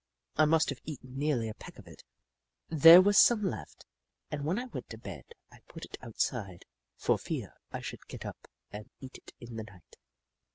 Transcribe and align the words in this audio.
I 0.35 0.45
must 0.45 0.69
have 0.71 0.81
eaten 0.83 1.15
nearly 1.19 1.47
a 1.47 1.53
peck 1.53 1.77
of 1.77 1.85
it. 1.85 2.03
There 2.69 3.03
was 3.03 3.19
some 3.19 3.43
left, 3.43 3.85
and 4.31 4.43
when 4.43 4.57
I 4.57 4.65
went 4.65 4.89
to 4.89 4.97
bed 4.97 5.25
I 5.51 5.59
put 5.67 5.85
it 5.85 5.99
outside, 6.01 6.65
for 6.95 7.19
fear 7.19 7.53
I 7.71 7.81
should 7.81 8.07
get 8.07 8.25
up 8.25 8.47
and 8.71 8.89
eat 8.99 9.19
it 9.19 9.31
in 9.39 9.57
the 9.57 9.63
night. 9.63 9.97